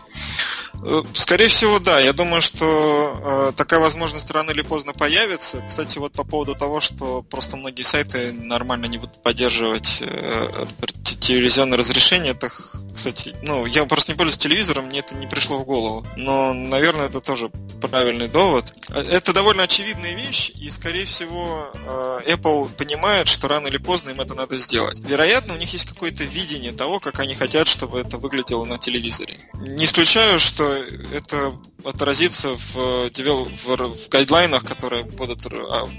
[0.84, 2.00] Э, скорее всего, да.
[2.00, 5.64] Я думаю, что э, такая возможность рано или поздно появится.
[5.68, 10.66] Кстати, вот по поводу того, что просто многие сайты нормально не будут поддерживать э,
[11.04, 12.50] телевизионное разрешение, это,
[12.94, 16.06] кстати, ну, я просто не пользуюсь телевизором, мне это не пришло в голову.
[16.16, 17.50] Но, наверное, это тоже
[17.82, 18.66] правильный довод.
[18.90, 24.22] Это довольно очевидная вещь, и, скорее всего, э, Apple понимает, что рано или поздно им
[24.22, 25.00] это надо сделать.
[25.00, 29.40] Вероятно, у них есть какое-то видение того, как они хотят, чтобы это выглядело на телевизоре.
[29.54, 35.44] Не исключаю, что это отразится в, в, в гайдлайнах, которые будут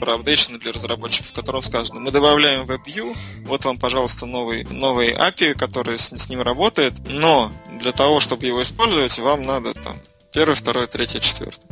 [0.00, 5.54] проапдейшены для разработчиков, в котором сказано, мы добавляем WebView, вот вам, пожалуйста, новый, новый API,
[5.54, 10.00] который с, с ним работает, но для того, чтобы его использовать, вам надо там
[10.32, 11.64] Первый, второй, третий, четвертый.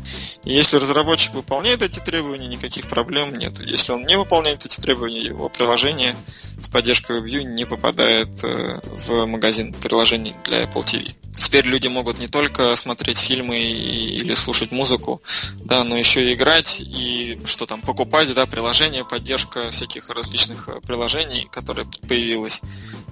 [0.42, 3.61] И если разработчик выполняет эти требования, никаких проблем нет.
[3.61, 6.16] Если он не выполняет эти требования, его приложение
[6.61, 11.14] с поддержкой WebView не попадает э, в магазин приложений для Apple TV.
[11.38, 15.22] Теперь люди могут не только смотреть фильмы или слушать музыку,
[15.59, 20.81] да, но еще и играть и что там покупать, да, приложения, поддержка всяких различных э,
[20.81, 22.61] приложений, которые появилась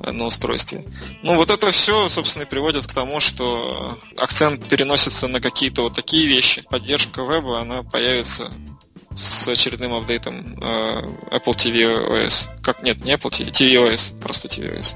[0.01, 0.85] э, на устройстве.
[1.23, 5.95] Ну вот это все, собственно, и приводит к тому, что акцент переносится на какие-то вот
[5.95, 6.65] такие вещи.
[6.69, 8.53] Поддержка веба, она появится
[9.17, 12.49] с очередным апдейтом э, Apple TV OS.
[12.63, 14.95] Как нет, не Apple TV, tvOS, просто tvOS.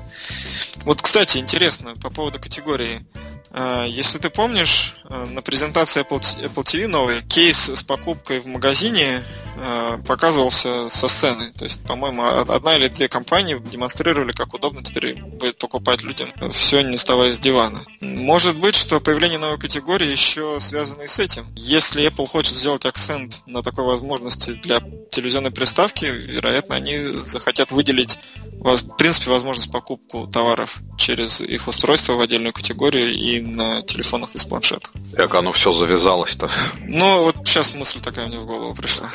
[0.84, 3.04] Вот, кстати, интересно по поводу категории.
[3.52, 8.46] Э, если ты помнишь, э, на презентации Apple, Apple TV новый кейс с покупкой в
[8.46, 9.22] магазине
[9.56, 11.52] э, показывался со сцены.
[11.52, 16.82] То есть, по-моему, одна или две компании демонстрировали, как удобно теперь будет покупать людям все,
[16.82, 17.80] не вставая с дивана.
[18.00, 21.46] Может быть, что появление новой категории еще связано и с этим.
[21.56, 28.18] Если Apple хочет сделать акцент на такой возможности для телевизионной приставки, вероятно, они захотят выделить
[28.60, 34.44] в принципе возможность покупку товаров через их устройство в отдельную категорию и на телефонах из
[34.44, 34.92] планшетов.
[35.14, 36.50] Как оно все завязалось-то?
[36.86, 39.10] Ну, вот сейчас мысль такая мне в голову пришла.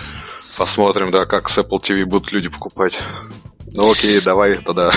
[0.57, 2.99] Посмотрим, да, как с Apple TV будут люди покупать.
[3.73, 4.91] Ну окей, давай тогда.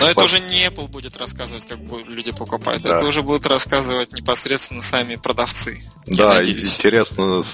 [0.00, 2.82] Но это уже не Apple будет рассказывать, как люди покупают.
[2.82, 2.96] Да.
[2.96, 5.84] Это уже будут рассказывать непосредственно сами продавцы.
[6.06, 7.44] Да, интересно,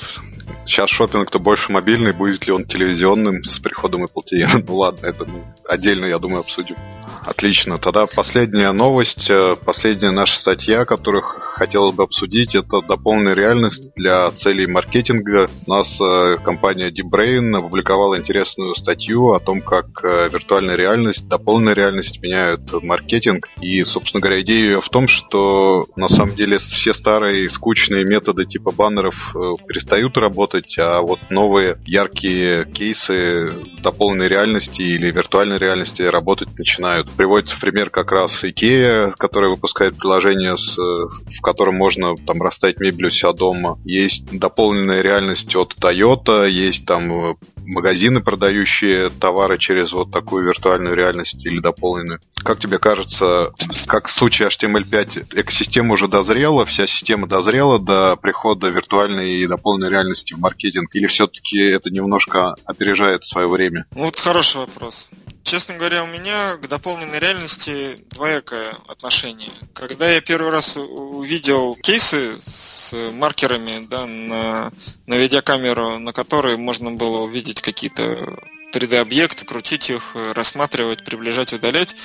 [0.65, 4.65] сейчас шопинг-то больше мобильный, будет ли он телевизионным с приходом Apple TV?
[4.67, 6.77] Ну ладно, это ну, отдельно, я думаю, обсудим.
[7.25, 7.79] Отлично.
[7.79, 14.29] Тогда последняя новость, э, последняя наша статья, которую хотелось бы обсудить, это дополненная реальность для
[14.33, 15.49] целей маркетинга.
[15.67, 21.75] У нас э, компания DeepBrain опубликовала интересную статью о том, как э, виртуальная реальность, дополненная
[21.75, 23.49] реальность меняют маркетинг.
[23.61, 28.73] И, собственно говоря, идея в том, что на самом деле все старые скучные методы типа
[28.73, 29.35] баннеров
[29.69, 37.57] перестают работать, а вот новые яркие кейсы дополненной реальности или виртуальной реальности работать начинают приводится
[37.57, 43.07] в пример как раз IKEA, которая выпускает приложение, с, в котором можно там расставить мебель
[43.07, 43.79] у себя дома.
[43.85, 50.95] Есть дополненная реальность от Toyota, есть там э, магазины, продающие товары через вот такую виртуальную
[50.95, 52.21] реальность или дополненную.
[52.43, 53.53] Как тебе кажется,
[53.87, 59.91] как в случае HTML5 экосистема уже дозрела, вся система дозрела до прихода виртуальной и дополненной
[59.91, 63.87] реальности в маркетинг, или все-таки это немножко опережает свое время?
[63.93, 65.09] Вот хороший вопрос.
[65.45, 69.51] Честно говоря, у меня к дополненной реальности двоякое отношение.
[69.75, 74.73] Когда я первый раз увидел кейсы с маркерами да, на,
[75.07, 78.39] на видеокамеру, на которой можно было увидеть какие-то
[78.73, 81.97] 3D-объекты, крутить их, рассматривать, приближать, удалять,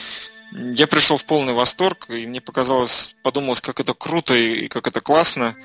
[0.52, 5.02] я пришел в полный восторг, и мне показалось, подумалось, как это круто и как это
[5.02, 5.56] классно.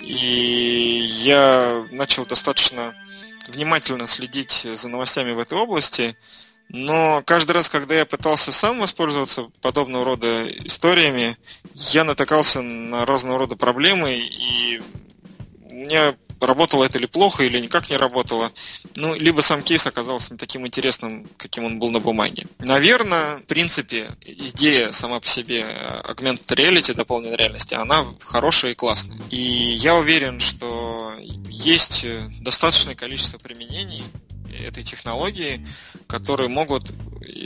[0.00, 2.94] И я начал достаточно
[3.48, 6.16] внимательно следить за новостями в этой области.
[6.72, 11.36] Но каждый раз, когда я пытался сам воспользоваться подобного рода историями,
[11.74, 14.80] я натыкался на разного рода проблемы, и
[15.70, 18.50] меня работало это или плохо, или никак не работало.
[18.96, 22.46] Ну, либо сам кейс оказался не таким интересным, каким он был на бумаге.
[22.58, 25.60] Наверное, в принципе, идея сама по себе
[26.04, 29.20] augmented reality, дополненной реальности, она хорошая и классная.
[29.30, 31.14] И я уверен, что
[31.48, 32.04] есть
[32.40, 34.04] достаточное количество применений
[34.52, 35.66] этой технологии,
[36.06, 36.92] которые могут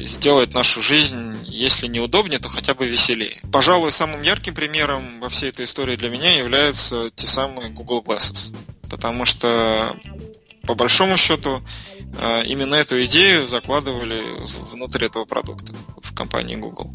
[0.05, 3.41] сделать нашу жизнь, если не удобнее, то хотя бы веселее.
[3.53, 8.55] Пожалуй, самым ярким примером во всей этой истории для меня являются те самые Google Glasses.
[8.91, 9.97] Потому что,
[10.63, 11.63] по большому счету,
[12.19, 14.23] э, именно эту идею закладывали
[14.73, 16.95] внутрь этого продукта в компании Google.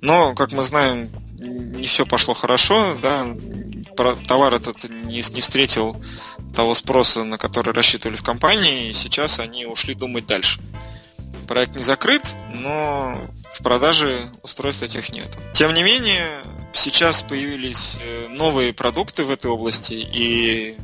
[0.00, 3.26] Но, как мы знаем, не все пошло хорошо, да,
[4.26, 5.96] товар этот не, не встретил
[6.56, 10.60] того спроса, на который рассчитывали в компании, и сейчас они ушли думать дальше.
[11.46, 13.20] Проект не закрыт, но
[13.52, 15.28] в продаже устройств этих нет.
[15.54, 16.26] Тем не менее,
[16.72, 20.76] сейчас появились э, новые продукты в этой области, и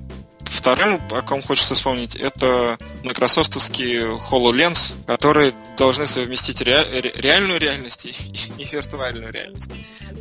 [0.52, 8.10] Вторым, о ком хочется вспомнить, это майкрософтовские HoloLens, которые должны совместить ре- реальную реальность и,
[8.58, 9.70] и виртуальную реальность.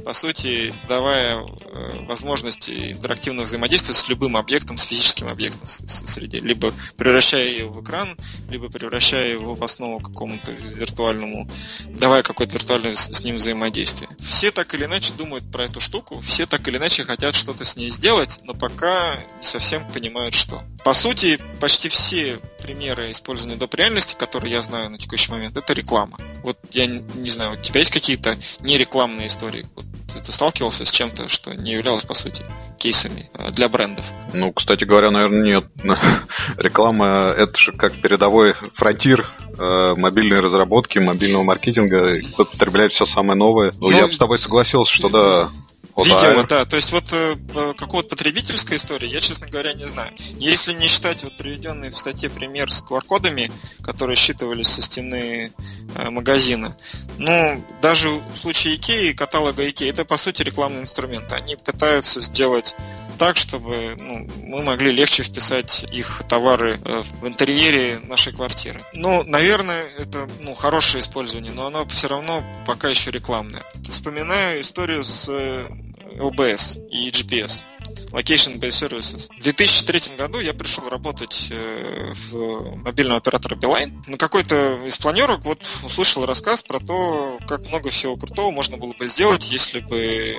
[0.04, 6.40] По сути, давая э, возможность интерактивного взаимодействия с любым объектом, с физическим объектом в среде,
[6.40, 8.18] либо превращая его в экран,
[8.50, 11.50] либо превращая его в основу какому-то виртуальному,
[11.86, 14.10] давая какое-то виртуальное с ним взаимодействие.
[14.20, 17.76] Все так или иначе думают про эту штуку, все так или иначе хотят что-то с
[17.76, 20.64] ней сделать, но пока не совсем понимают, что.
[20.84, 23.76] По сути, почти все примеры использования доп.
[23.76, 26.18] реальности, которые я знаю на текущий момент, это реклама.
[26.44, 29.68] Вот я не знаю, у тебя есть какие-то нерекламные истории?
[29.76, 29.86] Вот
[30.24, 32.44] ты сталкивался с чем-то, что не являлось, по сути,
[32.78, 34.06] кейсами э, для брендов?
[34.34, 35.66] Ну, кстати говоря, наверное, нет.
[36.58, 39.28] Реклама— это же как передовой фронтир
[39.58, 42.22] э, мобильной разработки, мобильного маркетинга.
[42.34, 43.72] Кто-то потребляет все самое новое.
[43.80, 45.50] Ну, ну я бы с тобой согласился, что да,
[45.98, 46.66] Видимо, да.
[46.66, 47.36] То есть вот э,
[47.78, 50.12] какого-то потребительской истории я, честно говоря, не знаю.
[50.38, 53.52] Если не считать вот приведенный в статье пример с QR-кодами,
[53.84, 55.52] которые считывались со стены
[55.96, 56.76] э, магазина,
[57.18, 61.32] ну, даже в случае IKEA, каталога IKEA, это, по сути, рекламный инструмент.
[61.32, 62.76] Они пытаются сделать
[63.22, 68.82] так, чтобы ну, мы могли легче вписать их товары э, в интерьере нашей квартиры.
[68.94, 73.62] Ну, наверное, это ну, хорошее использование, но оно все равно пока еще рекламное.
[73.88, 77.64] Вспоминаю историю с LBS э, и GPS.
[78.12, 79.30] Location Based Services.
[79.38, 83.94] В 2003 году я пришел работать э, в мобильного оператора Beeline.
[84.08, 88.94] На какой-то из планерок вот услышал рассказ про то, как много всего крутого можно было
[88.94, 90.36] бы сделать, если бы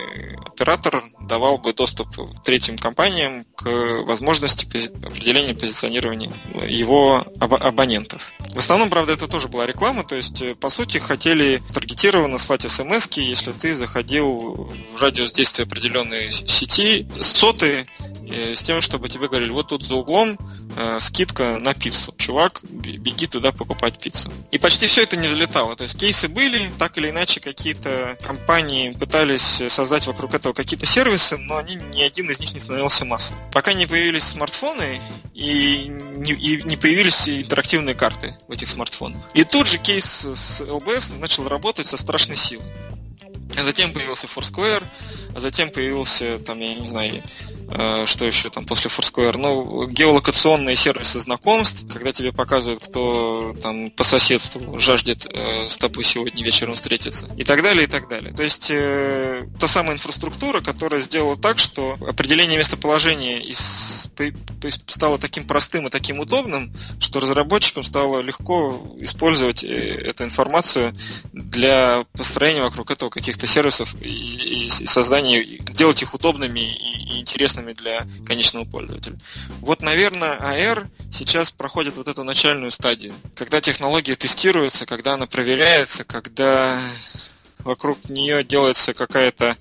[0.47, 2.09] оператор давал бы доступ
[2.45, 3.65] третьим компаниям к
[4.05, 4.67] возможности
[5.07, 6.33] определения позиционирования
[6.67, 8.33] его абонентов.
[8.55, 12.63] В основном, правда, это тоже была реклама, то есть, э, по сути, хотели таргетированно слать
[12.71, 17.07] смс если ты заходил в радиус действия определенной сети,
[17.43, 17.89] соты
[18.31, 20.39] э, с тем, чтобы тебе говорили, вот тут за углом
[20.77, 22.15] э, скидка на пиццу.
[22.17, 24.33] Чувак, беги туда покупать пиццу.
[24.53, 25.75] И почти все это не взлетало.
[25.75, 31.37] То есть кейсы были, так или иначе какие-то компании пытались создать вокруг этого какие-то сервисы,
[31.37, 33.37] но они, ни один из них не становился массой.
[33.53, 35.01] Пока не появились смартфоны
[35.35, 39.21] и не, и не появились интерактивные карты в этих смартфонах.
[39.35, 42.67] И тут же кейс с LBS начал работать со страшной силой.
[43.61, 44.85] Затем появился Foursquare,
[45.35, 47.23] а затем появился, там, я не знаю,
[47.71, 53.91] э, что еще там после Foursquare, ну, геолокационные сервисы знакомств, когда тебе показывают, кто там
[53.91, 58.35] по соседству жаждет э, с тобой сегодня вечером встретиться, и так далее, и так далее.
[58.35, 64.09] То есть э, та самая инфраструктура, которая сделала так, что определение местоположения из,
[64.87, 70.93] стало таким простым и таким удобным, что разработчикам стало легко использовать э, эту информацию
[71.33, 77.17] для построения вокруг этого каких-то сервисов и, и, и создания они делать их удобными и,
[77.17, 79.19] и интересными для конечного пользователя.
[79.61, 86.05] Вот, наверное, AR сейчас проходит вот эту начальную стадию, когда технология тестируется, когда она проверяется,
[86.05, 86.79] когда
[87.61, 89.57] вокруг нее делается какая-то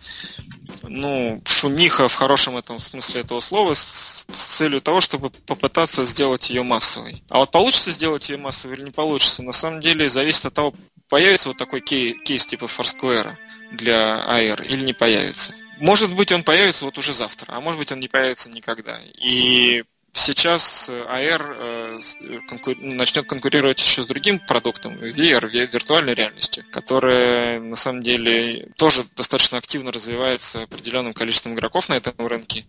[0.84, 6.64] ну, шумиха в хорошем этом смысле этого слова с, целью того, чтобы попытаться сделать ее
[6.64, 7.24] массовой.
[7.30, 10.74] А вот получится сделать ее массовой или не получится, на самом деле зависит от того,
[11.10, 13.36] появится вот такой кей, кейс типа Foursquare
[13.72, 15.54] для AR или не появится.
[15.80, 19.00] Может быть, он появится вот уже завтра, а может быть, он не появится никогда.
[19.16, 22.76] И сейчас AR э, конкур...
[22.78, 29.58] начнет конкурировать еще с другим продуктом, VR, виртуальной реальностью, которая на самом деле тоже достаточно
[29.58, 32.66] активно развивается определенным количеством игроков на этом рынке.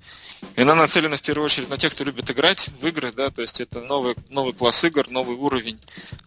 [0.56, 3.42] И она нацелена в первую очередь на тех, кто любит играть в игры, да, то
[3.42, 5.78] есть это новый, новый класс игр, новый уровень,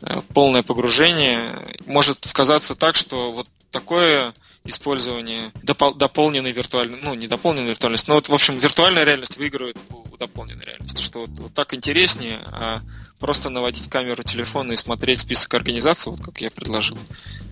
[0.02, 1.40] э, полное погружение.
[1.86, 4.34] Может сказаться так, что вот такое
[4.66, 9.78] использование допол- дополненной виртуальной, ну, не дополненной виртуальности, но вот, в общем, виртуальная реальность выигрывает
[9.90, 12.82] у, у дополненной реальности, что вот, вот так интереснее, а
[13.20, 16.98] просто наводить камеру телефона и смотреть список организаций, вот как я предложил,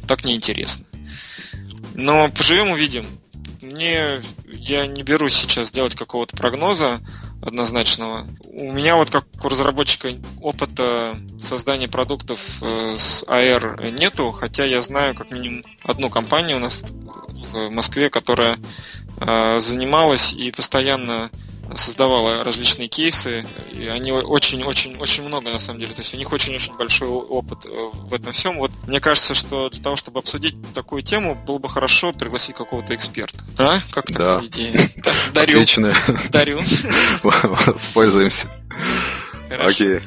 [0.07, 0.85] так неинтересно.
[1.93, 3.05] Но поживем увидим.
[3.61, 6.99] Мне я не берусь сейчас делать какого-то прогноза
[7.45, 8.25] однозначного.
[8.45, 10.09] У меня вот как у разработчика
[10.41, 16.59] опыта создания продуктов э, с AR нету, хотя я знаю как минимум одну компанию у
[16.61, 16.93] нас
[17.51, 18.57] в Москве, которая
[19.17, 21.29] э, занималась и постоянно
[21.77, 25.93] создавала различные кейсы, и они очень-очень-очень много, на самом деле.
[25.93, 28.57] То есть у них очень-очень большой опыт э, в этом всем.
[28.57, 32.95] Вот мне кажется, что для того, чтобы обсудить такую тему, было бы хорошо пригласить какого-то
[32.95, 33.43] эксперта.
[33.57, 33.79] А?
[33.91, 34.17] Как да.
[34.17, 34.89] такая идея?
[34.97, 35.57] Да, дарю.
[35.57, 35.95] Отлично.
[36.29, 36.61] Дарю.
[37.23, 38.47] Воспользуемся.
[39.49, 40.01] Окей.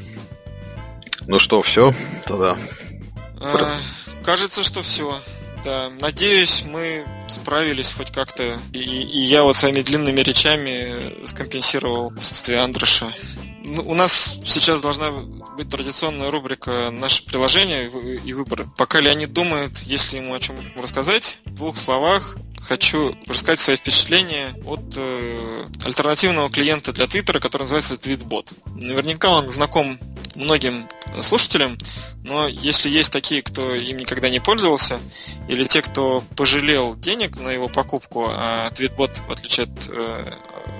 [1.26, 1.94] Ну что, все?
[2.26, 2.56] Тогда.
[3.40, 3.76] А,
[4.24, 5.18] кажется, что все.
[5.64, 8.58] Да, надеюсь, мы справились хоть как-то.
[8.72, 13.12] И, и я вот своими длинными речами скомпенсировал отсутствие Андроша.
[13.64, 17.90] Ну, у нас сейчас должна быть традиционная рубрика «Наше приложение
[18.24, 18.66] и выбор».
[18.76, 24.48] Пока Леонид думает, если ему о чем рассказать, в двух словах хочу рассказать свои впечатления
[24.64, 28.54] от э, альтернативного клиента для Твиттера, который называется Tweetbot.
[28.74, 29.98] Наверняка он знаком
[30.36, 30.86] многим
[31.22, 31.78] слушателям,
[32.24, 34.98] но если есть такие, кто им никогда не пользовался,
[35.48, 40.32] или те, кто пожалел денег на его покупку, а Tweetbot, в отличие от э,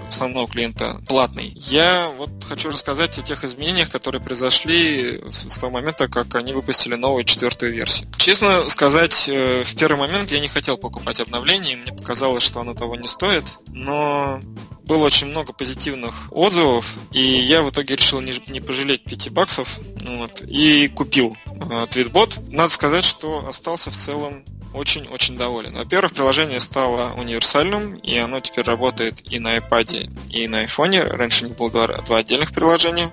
[0.09, 6.09] основного клиента, платный, я вот хочу рассказать о тех изменениях, которые произошли с того момента,
[6.09, 8.09] как они выпустили новую четвертую версию.
[8.19, 12.75] Честно сказать, э, в первый момент я не хотел покупать обновление, мне показалось, что оно
[12.75, 14.41] того не стоит, но
[14.87, 19.79] было очень много позитивных отзывов, и я в итоге решил не, не пожалеть 5 баксов
[20.07, 22.39] вот, и купил э, Твитбот.
[22.49, 24.45] Надо сказать, что остался в целом
[24.77, 25.75] очень-очень доволен.
[25.75, 31.03] Во-первых, приложение стало универсальным, и оно теперь работает и на iPad, и на iPhone.
[31.09, 33.11] Раньше не было два, два отдельных приложения.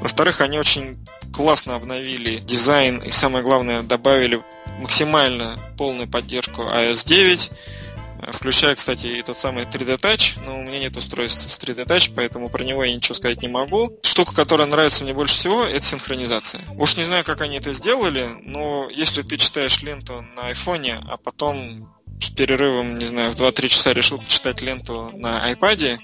[0.00, 0.98] Во-вторых, они очень
[1.32, 4.42] классно обновили дизайн и, самое главное, добавили
[4.80, 7.50] максимально полную поддержку iOS 9
[8.32, 12.12] включая, кстати, и тот самый 3D Touch, но у меня нет устройства с 3D Touch,
[12.14, 13.98] поэтому про него я ничего сказать не могу.
[14.02, 16.62] Штука, которая нравится мне больше всего, это синхронизация.
[16.76, 21.16] Уж не знаю, как они это сделали, но если ты читаешь ленту на айфоне, а
[21.16, 25.98] потом с перерывом, не знаю, в 2-3 часа решил почитать ленту на iPad,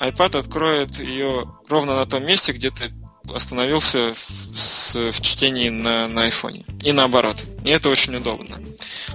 [0.00, 2.92] iPad откроет ее ровно на том месте, где ты
[3.34, 6.64] остановился в, в чтении на, на iPhone.
[6.82, 7.44] И наоборот.
[7.68, 8.56] И это очень удобно.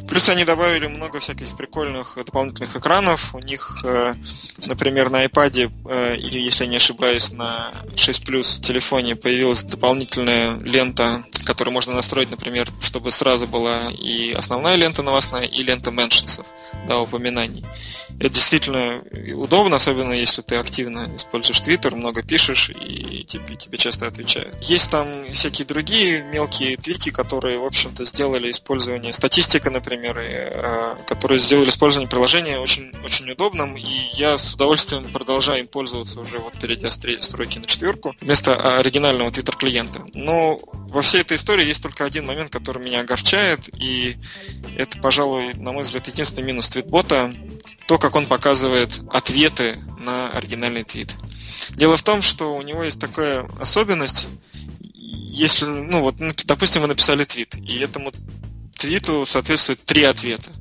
[0.08, 3.34] Плюс они добавили много всяких прикольных дополнительных экранов.
[3.34, 4.14] У них, э,
[4.68, 11.24] например, на iPad, э, или, если не ошибаюсь, на 6 Plus телефоне появилась дополнительная лента,
[11.46, 16.46] которую можно настроить, например, чтобы сразу была и основная лента новостная, и лента меншинсов,
[16.88, 17.66] да, упоминаний.
[18.20, 19.02] Это действительно
[19.34, 24.56] удобно, особенно если ты активно используешь Twitter, много пишешь, и тебе, тебе часто отвечают.
[24.62, 30.96] Есть там всякие другие мелкие твики, которые, в общем-то, сделали использование статистика, например, и, э,
[31.08, 36.40] которые сделали использование приложения очень, очень удобным, и я с удовольствием продолжаю им пользоваться уже
[36.40, 40.04] вот перейдя с стройки на четверку вместо оригинального Twitter клиента.
[40.14, 44.18] Но во всей этой истории есть только один момент, который меня огорчает, и
[44.78, 47.34] это, пожалуй, на мой взгляд, единственный минус твитбота,
[47.88, 51.16] то, как он показывает ответы на оригинальный твит.
[51.72, 54.28] Дело в том, что у него есть такая особенность,
[55.34, 56.16] если, ну вот,
[56.46, 58.12] допустим, вы написали твит, и этому
[58.78, 60.52] твиту соответствует три ответа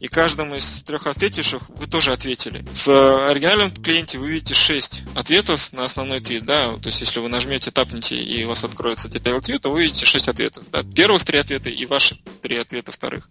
[0.00, 2.64] и каждому из трех ответивших вы тоже ответили.
[2.84, 7.28] В оригинальном клиенте вы видите 6 ответов на основной твит, да, то есть если вы
[7.28, 11.24] нажмете, тапните и у вас откроется Detail Tweet, то вы видите 6 ответов, да, первых
[11.24, 13.28] три ответа и ваши три ответа вторых.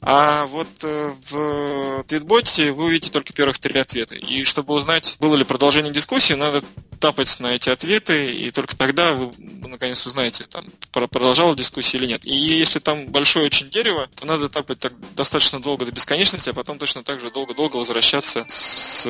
[0.00, 4.14] А вот э, в твитботе вы увидите только первых три ответа.
[4.14, 6.62] И чтобы узнать, было ли продолжение дискуссии, надо
[7.02, 9.32] тапать на эти ответы, и только тогда вы
[9.68, 12.24] наконец узнаете, там, продолжала дискуссия или нет.
[12.24, 16.54] И если там большое очень дерево, то надо тапать так достаточно долго до бесконечности, а
[16.54, 19.06] потом точно так же долго-долго возвращаться с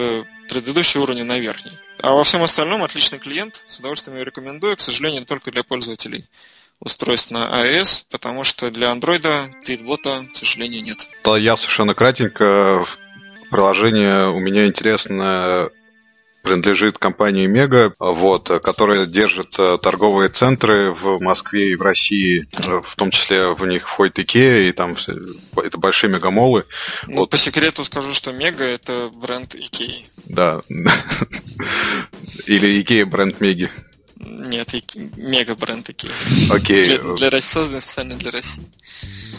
[0.49, 1.73] предыдущего уровня на верхний.
[2.01, 6.27] А во всем остальном отличный клиент, с удовольствием его рекомендую, к сожалению, только для пользователей
[6.81, 11.09] устройств на iOS, потому что для Android твитбота, к сожалению, нет.
[11.25, 12.85] Да, я совершенно кратенько.
[13.51, 15.71] Приложение у меня интересное
[16.43, 22.97] принадлежит компании Мега, вот, которая держит э, торговые центры в Москве и в России, в
[22.97, 24.97] том числе в них входит Икея, и там
[25.57, 26.65] это большие мегамолы.
[27.07, 27.31] Ну, вот.
[27.31, 30.05] по секрету скажу, что Мега это бренд Икеи.
[30.27, 30.63] Да.
[32.47, 33.71] Или Икея бренд Меги.
[34.25, 34.73] Нет,
[35.17, 36.13] мега бренд Икея.
[36.51, 36.85] Окей.
[36.85, 38.63] Для, для России, создан специально для России.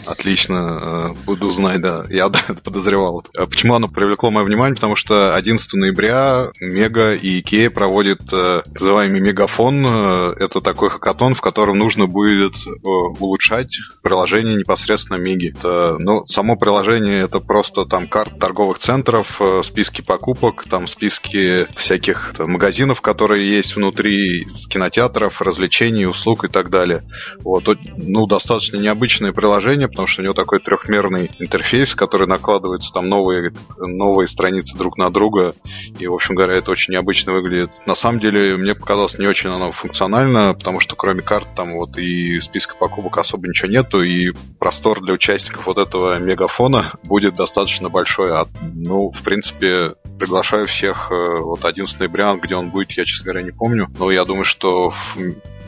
[0.06, 2.04] Отлично, э, буду знать, да.
[2.10, 3.24] Я да, подозревал.
[3.36, 4.74] А почему оно привлекло мое внимание?
[4.74, 9.84] Потому что 11 ноября Мега и Икея проводят э, называемый Мегафон.
[9.86, 15.54] Э, это такой хакатон, в котором нужно будет улучшать приложение непосредственно Меги.
[15.56, 22.34] Это, ну, само приложение это просто там карт торговых центров, списки покупок, там списки всяких
[22.36, 27.02] там, магазинов, которые есть внутри, кинотеатров, развлечений, услуг и так далее.
[27.40, 27.64] Вот,
[27.96, 33.52] ну, достаточно необычное приложение, потому что у него такой трехмерный интерфейс, который накладывается там новые,
[33.78, 35.54] новые страницы друг на друга.
[36.00, 37.70] И, в общем говоря, это очень необычно выглядит.
[37.86, 41.96] На самом деле, мне показалось не очень оно функционально, потому что кроме карт там вот
[41.96, 47.88] и списка покупок особо ничего нету, и простор для участников вот этого мегафона будет достаточно
[47.88, 48.32] большой.
[48.32, 53.24] А, ну, в принципе, приглашаю всех э, вот 11 ноября, где он будет, я, честно
[53.24, 53.88] говоря, не помню.
[53.98, 55.16] Но я думаю, что в,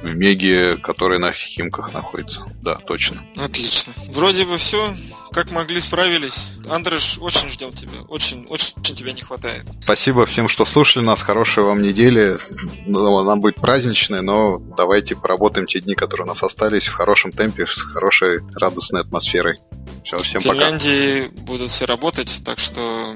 [0.03, 2.44] в Меге, который на Химках находится.
[2.62, 3.22] Да, точно.
[3.36, 3.92] Отлично.
[4.09, 4.94] Вроде бы все.
[5.32, 6.49] Как могли, справились.
[6.70, 8.01] Андреш, очень ждем тебя.
[8.09, 9.64] Очень, очень, очень тебя не хватает.
[9.82, 11.22] Спасибо всем, что слушали нас.
[11.22, 12.38] Хорошей вам недели.
[12.86, 17.32] Ну, она будет праздничная, но давайте поработаем те дни, которые у нас остались в хорошем
[17.32, 19.59] темпе, с хорошей радостной атмосферой.
[20.05, 20.55] Все, всем пока.
[20.55, 23.14] В Финляндии будут все работать, так что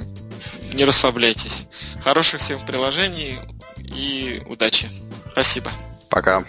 [0.72, 1.66] не расслабляйтесь.
[2.02, 3.38] Хороших всем приложений
[3.78, 4.88] и удачи.
[5.32, 5.70] Спасибо.
[6.08, 6.44] Пока.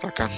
[0.00, 0.28] Пока.